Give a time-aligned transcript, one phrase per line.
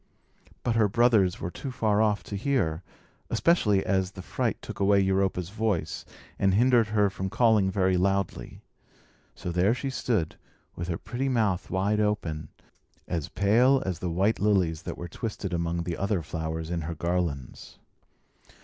[0.63, 2.81] But her brothers were too far off to hear;
[3.29, 6.05] especially as the fright took away Europa's voice,
[6.39, 8.61] and hindered her from calling very loudly.
[9.35, 10.37] So there she stood,
[10.75, 12.49] with her pretty mouth wide open,
[13.07, 16.95] as pale as the white lilies that were twisted among the other flowers in her
[16.95, 17.77] garlands.